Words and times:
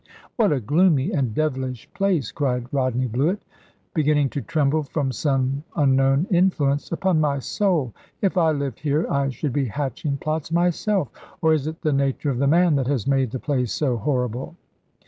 "What 0.35 0.51
a 0.51 0.59
gloomy 0.59 1.11
and 1.11 1.35
devilish 1.35 1.87
place!" 1.93 2.31
cried 2.31 2.65
Rodney 2.73 3.05
Bluett, 3.05 3.43
beginning 3.93 4.29
to 4.31 4.41
tremble 4.41 4.81
from 4.81 5.11
some 5.11 5.63
unknown 5.75 6.25
influence. 6.31 6.91
"Upon 6.91 7.21
my 7.21 7.37
soul, 7.37 7.93
if 8.19 8.35
I 8.35 8.49
lived 8.51 8.79
here, 8.79 9.05
I 9.11 9.29
should 9.29 9.53
be 9.53 9.65
hatching 9.65 10.17
plots 10.17 10.51
myself. 10.51 11.09
Or 11.39 11.53
is 11.53 11.67
it 11.67 11.83
the 11.83 11.93
nature 11.93 12.31
of 12.31 12.39
the 12.39 12.47
man 12.47 12.73
that 12.77 12.87
has 12.87 13.05
made 13.05 13.29
the 13.29 13.37
place 13.37 13.71
so 13.71 13.95
horrible?" 13.97 14.55